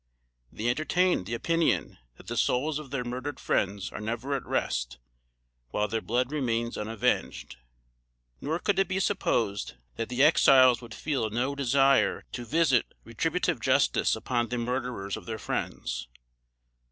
They 0.51 0.67
entertain 0.67 1.25
the 1.25 1.35
opinion 1.35 1.99
that 2.17 2.25
the 2.25 2.35
souls 2.35 2.79
of 2.79 2.89
their 2.89 3.03
murdered 3.03 3.39
friends 3.39 3.91
are 3.91 4.01
never 4.01 4.33
at 4.33 4.43
rest 4.47 4.97
while 5.69 5.87
their 5.87 6.01
blood 6.01 6.31
remains 6.31 6.75
unavenged; 6.75 7.57
nor 8.41 8.57
could 8.57 8.79
it 8.79 8.87
be 8.87 8.99
supposed 8.99 9.75
that 9.97 10.09
the 10.09 10.23
Exiles 10.23 10.81
would 10.81 10.95
feel 10.95 11.29
no 11.29 11.53
desire 11.53 12.25
to 12.31 12.45
visit 12.45 12.95
retributive 13.03 13.59
justice 13.59 14.15
upon 14.15 14.47
the 14.49 14.57
murderers 14.57 15.15
of 15.17 15.27
their 15.27 15.37
friends. 15.37 16.07